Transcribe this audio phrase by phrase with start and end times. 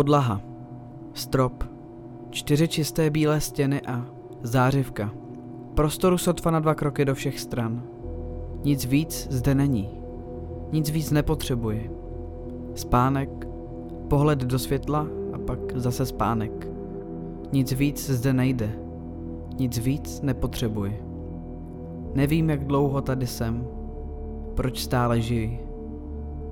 [0.00, 0.40] Podlaha.
[1.14, 1.64] Strop.
[2.30, 4.06] Čtyři čisté bílé stěny a
[4.42, 5.10] zářivka.
[5.74, 7.82] Prostoru sotva na dva kroky do všech stran.
[8.64, 9.88] Nic víc zde není.
[10.72, 11.90] Nic víc nepotřebuji.
[12.74, 13.46] Spánek,
[14.08, 16.68] pohled do světla a pak zase spánek.
[17.52, 18.78] Nic víc zde nejde.
[19.58, 21.02] Nic víc nepotřebuji.
[22.14, 23.66] Nevím, jak dlouho tady jsem.
[24.54, 25.60] Proč stále žiji.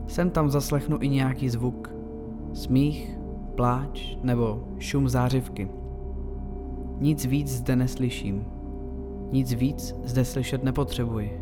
[0.06, 1.90] Sem tam zaslechnu i nějaký zvuk.
[2.52, 3.17] Smích,
[3.58, 5.68] pláč nebo šum zářivky.
[6.98, 8.44] Nic víc zde neslyším.
[9.32, 11.40] Nic víc zde slyšet nepotřebuji.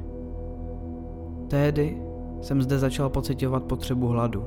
[1.48, 2.02] Tehdy
[2.40, 4.44] jsem zde začal pocitovat potřebu hladu.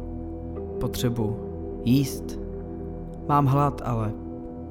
[0.79, 1.37] Potřebu
[1.85, 2.39] jíst.
[3.27, 4.11] Mám hlad, ale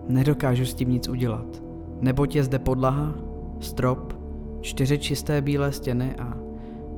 [0.08, 1.62] nedokážu s tím nic udělat.
[2.00, 3.14] Neboť je zde podlaha,
[3.60, 4.12] strop,
[4.60, 6.36] čtyři čisté bílé stěny a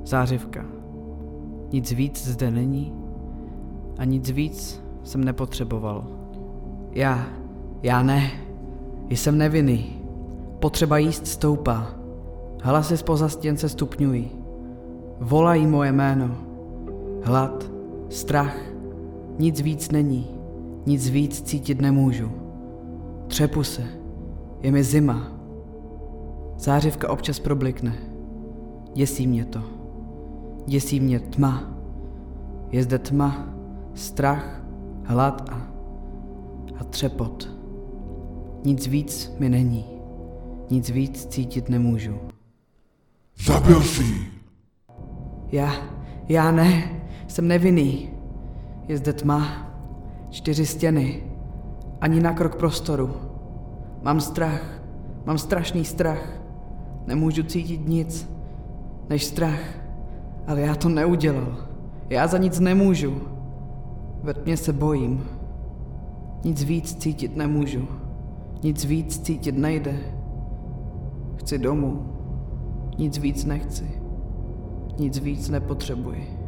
[0.04, 0.64] zářivka.
[1.72, 2.94] Nic víc zde není
[3.98, 6.04] a nic víc jsem nepotřeboval.
[6.92, 7.26] Já,
[7.82, 8.30] já ne,
[9.10, 9.96] jsem nevinný.
[10.58, 11.86] Potřeba jíst stoupá.
[12.62, 14.30] Hlasy spoza stěn se stupňují.
[15.20, 16.30] Volají moje jméno.
[17.22, 17.70] Hlad,
[18.08, 18.56] strach,
[19.38, 20.30] nic víc není.
[20.86, 22.30] Nic víc cítit nemůžu.
[23.26, 23.82] Třepu se.
[24.62, 25.32] Je mi zima.
[26.56, 27.94] Zářivka občas problikne.
[28.94, 29.60] Děsí mě to.
[30.66, 31.62] Děsí mě tma.
[32.72, 33.54] Je zde tma,
[33.94, 34.64] strach,
[35.10, 35.54] hlad a,
[36.80, 37.48] a třepot.
[38.64, 39.84] Nic víc mi není.
[40.70, 42.18] Nic víc cítit nemůžu.
[43.46, 44.26] Zabil jsi
[45.52, 45.72] Já,
[46.28, 48.10] já ne, jsem nevinný.
[48.88, 49.46] Je zde tma,
[50.30, 51.22] čtyři stěny,
[52.00, 53.10] ani na krok prostoru.
[54.02, 54.82] Mám strach,
[55.26, 56.40] mám strašný strach.
[57.06, 58.30] Nemůžu cítit nic,
[59.08, 59.60] než strach.
[60.46, 61.56] Ale já to neudělal.
[62.10, 63.39] Já za nic nemůžu.
[64.22, 65.24] Ve tmě se bojím.
[66.44, 67.88] Nic víc cítit nemůžu.
[68.62, 69.98] Nic víc cítit nejde.
[71.36, 72.06] Chci domů.
[72.98, 73.90] Nic víc nechci.
[74.98, 76.39] Nic víc nepotřebuji.